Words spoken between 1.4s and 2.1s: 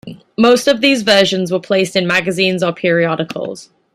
were placed in